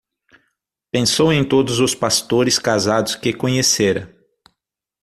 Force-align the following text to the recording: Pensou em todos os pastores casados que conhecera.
Pensou 0.91 1.31
em 1.31 1.47
todos 1.47 1.79
os 1.79 1.93
pastores 1.93 2.57
casados 2.57 3.13
que 3.13 3.31
conhecera. 3.31 4.11